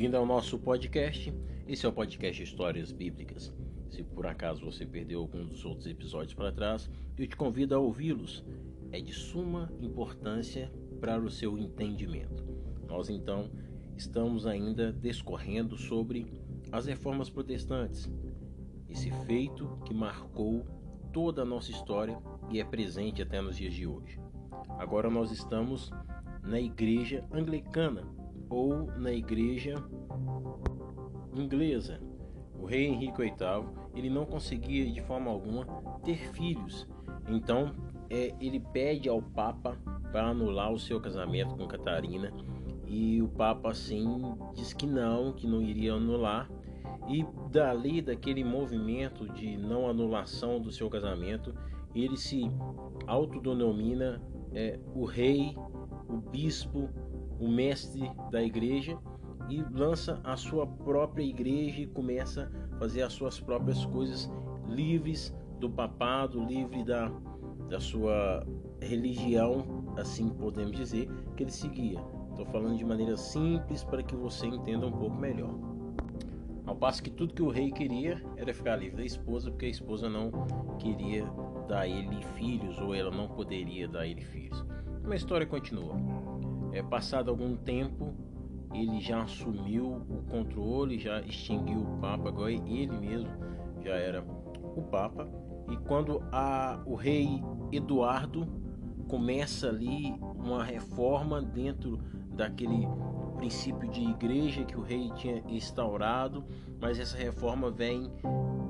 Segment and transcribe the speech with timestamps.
[0.00, 1.30] Bem-vindo ao nosso podcast.
[1.68, 3.52] Esse é o podcast Histórias Bíblicas.
[3.90, 6.88] Se por acaso você perdeu algum dos outros episódios para trás,
[7.18, 8.42] eu te convido a ouvi-los.
[8.92, 10.72] É de suma importância
[11.02, 12.42] para o seu entendimento.
[12.88, 13.50] Nós então
[13.94, 16.32] estamos ainda discorrendo sobre
[16.72, 18.10] as reformas protestantes,
[18.88, 20.64] esse feito que marcou
[21.12, 22.18] toda a nossa história
[22.50, 24.18] e é presente até nos dias de hoje.
[24.78, 25.90] Agora nós estamos
[26.42, 28.18] na igreja anglicana
[28.50, 29.74] ou na igreja
[31.34, 32.00] inglesa.
[32.58, 33.64] O rei Henrique VIII
[33.94, 35.64] ele não conseguia de forma alguma
[36.04, 36.86] ter filhos,
[37.28, 37.72] então
[38.10, 39.78] é, ele pede ao Papa
[40.12, 42.32] para anular o seu casamento com Catarina.
[42.86, 46.50] E o Papa assim diz que não, que não iria anular.
[47.08, 51.54] E dali daquele movimento de não anulação do seu casamento
[51.94, 52.50] ele se
[53.06, 54.20] autodenomina
[54.52, 55.56] é, o rei,
[56.08, 56.88] o bispo,
[57.40, 58.98] o mestre da igreja
[59.48, 64.30] e lança a sua própria igreja e começa a fazer as suas próprias coisas
[64.68, 67.10] livres do papado, livre da,
[67.68, 68.46] da sua
[68.80, 72.00] religião, assim podemos dizer, que ele seguia.
[72.30, 75.54] Estou falando de maneira simples para que você entenda um pouco melhor.
[76.66, 79.68] Ao passo que tudo que o rei queria era ficar livre da esposa, porque a
[79.68, 80.30] esposa não
[80.78, 81.26] queria
[81.66, 84.64] dar ele filhos ou ela não poderia dar ele filhos.
[85.04, 85.96] Uma história continua.
[86.72, 88.14] É, passado algum tempo,
[88.72, 93.28] ele já assumiu o controle, já extinguiu o Papa, agora ele mesmo
[93.82, 94.24] já era
[94.76, 95.28] o Papa.
[95.70, 98.46] E quando a, o rei Eduardo
[99.08, 101.98] começa ali uma reforma dentro
[102.32, 102.86] daquele
[103.36, 106.44] princípio de igreja que o rei tinha instaurado,
[106.80, 108.10] mas essa reforma vem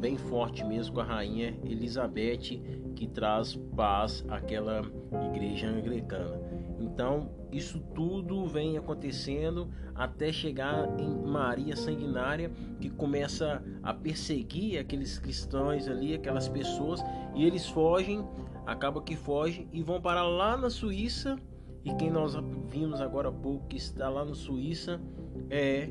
[0.00, 2.62] bem forte mesmo com a rainha Elizabeth,
[2.96, 4.82] que traz paz àquela
[5.26, 6.40] igreja anglicana.
[6.80, 12.50] Então, isso tudo vem acontecendo até chegar em Maria Sanguinária,
[12.80, 17.04] que começa a perseguir aqueles cristãos ali, aquelas pessoas,
[17.34, 18.26] e eles fogem,
[18.66, 21.36] acaba que fogem e vão para lá na Suíça.
[21.84, 22.34] E quem nós
[22.68, 25.00] vimos agora há pouco que está lá na Suíça
[25.50, 25.90] é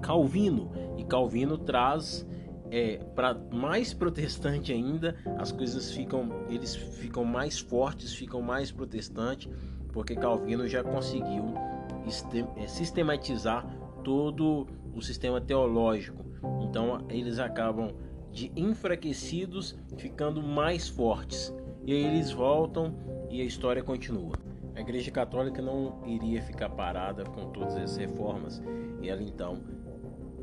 [0.00, 0.70] Calvino.
[0.96, 2.26] E Calvino traz
[2.70, 9.50] é, para mais protestante ainda, as coisas ficam, eles ficam mais fortes, ficam mais protestantes,
[9.92, 11.54] porque Calvino já conseguiu
[12.56, 13.64] é, sistematizar
[14.02, 16.24] todo o sistema teológico.
[16.62, 17.92] Então eles acabam
[18.32, 21.54] de enfraquecidos ficando mais fortes.
[21.86, 22.94] E aí eles voltam
[23.30, 24.32] e a história continua.
[24.74, 28.60] A Igreja Católica não iria ficar parada com todas essas reformas.
[29.00, 29.62] E ela então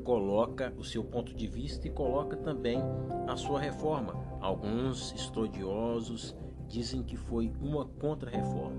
[0.02, 2.80] coloca o seu ponto de vista e coloca também
[3.28, 4.14] a sua reforma.
[4.42, 6.36] Alguns estudiosos
[6.68, 8.76] dizem que foi uma contra-reforma,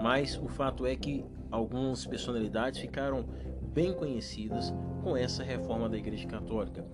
[0.00, 3.24] mas o fato é que algumas personalidades ficaram
[3.72, 6.84] bem conhecidas com essa reforma da Igreja Católica,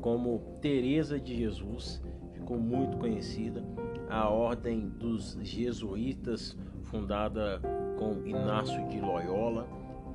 [0.00, 3.64] como Teresa de Jesus ficou muito conhecida,
[4.08, 7.60] a Ordem dos Jesuítas fundada
[7.98, 9.66] com Inácio de Loyola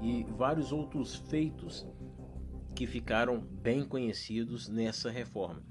[0.02, 1.86] e vários outros feitos
[2.82, 5.62] que ficaram bem conhecidos nessa reforma.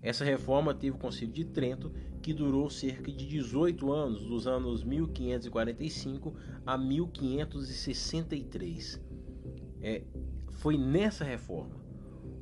[0.00, 1.92] Essa reforma teve o Concílio de Trento,
[2.22, 9.02] que durou cerca de 18 anos, dos anos 1545 a 1563.
[9.80, 10.04] É,
[10.52, 11.84] foi nessa reforma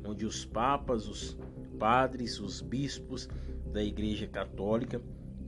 [0.05, 1.35] onde os papas, os
[1.79, 3.27] padres, os bispos
[3.73, 5.01] da Igreja Católica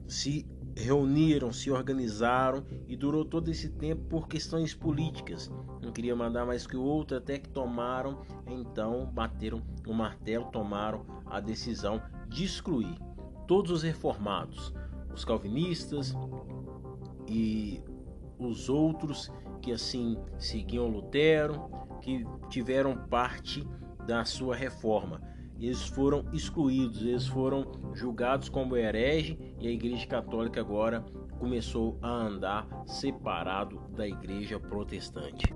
[0.08, 0.46] se
[0.76, 5.50] reuniram, se organizaram e durou todo esse tempo por questões políticas.
[5.82, 11.04] Não queria mandar mais que o outro, até que tomaram, então bateram o martelo, tomaram
[11.26, 12.96] a decisão de excluir
[13.46, 14.72] todos os reformados,
[15.12, 16.14] os calvinistas
[17.28, 17.82] e
[18.38, 23.66] os outros que assim seguiam Lutero, que tiveram parte
[24.06, 25.20] da sua reforma
[25.66, 27.64] eles foram excluídos, eles foram
[27.94, 31.04] julgados como herege e a Igreja Católica agora
[31.38, 35.54] começou a andar separado da Igreja Protestante.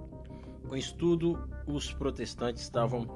[0.69, 3.07] Com isso tudo, os protestantes estavam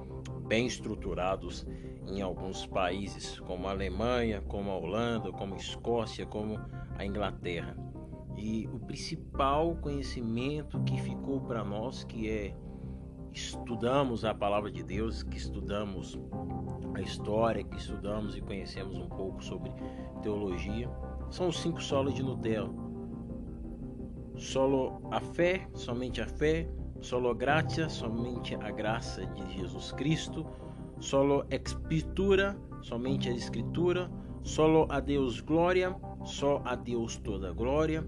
[0.46, 1.66] bem estruturados
[2.06, 6.58] em alguns países, como a Alemanha, como a Holanda, como a Escócia, como
[6.96, 7.76] a Inglaterra.
[8.36, 12.54] E o principal conhecimento que ficou para nós, que é
[13.32, 16.18] estudamos a palavra de Deus, que estudamos
[16.94, 19.72] a história, que estudamos e conhecemos um pouco sobre
[20.22, 20.90] teologia,
[21.30, 22.70] são os cinco solos de Nutella.
[24.36, 26.68] Solo a fé, somente a fé,
[27.00, 30.46] solo gratia, somente a graça de Jesus Cristo,
[30.98, 34.10] solo escritura, somente a escritura,
[34.42, 35.94] solo a Deus glória,
[36.24, 38.04] só a Deus toda glória.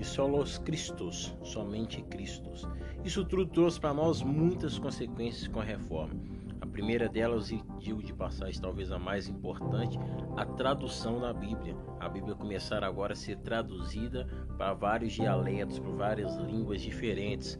[0.00, 2.66] E solos Cristos, somente Cristos.
[3.04, 6.14] Isso tudo trouxe para nós muitas consequências com a reforma.
[6.60, 9.98] A primeira delas, e digo de passagem, talvez a mais importante,
[10.36, 11.76] a tradução da Bíblia.
[11.98, 14.26] A Bíblia começar agora a ser traduzida
[14.56, 17.58] para vários dialetos, para várias línguas diferentes.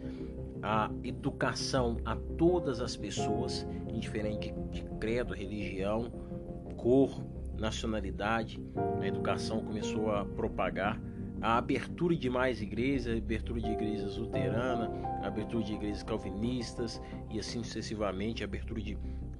[0.62, 6.10] A educação a todas as pessoas, indiferente de credo, religião,
[6.76, 7.22] cor,
[7.58, 8.62] nacionalidade.
[9.00, 11.00] A educação começou a propagar
[11.40, 14.90] a abertura de mais igrejas, a abertura de igrejas luteranas,
[15.22, 17.00] a abertura de igrejas calvinistas
[17.30, 18.96] e assim sucessivamente, a abertura de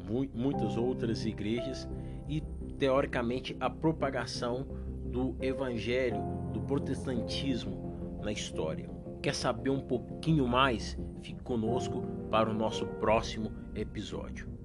[0.08, 1.88] mu muitas outras igrejas
[2.28, 2.40] e
[2.78, 4.66] teoricamente a propagação
[5.04, 8.88] do evangelho, do protestantismo na história.
[9.22, 10.96] Quer saber um pouquinho mais?
[11.20, 14.59] Fique conosco para o nosso próximo episódio.